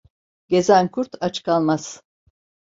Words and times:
Gezen 0.49 0.87
kurt 0.89 1.13
aç 1.21 1.43
kalmaz. 1.43 2.01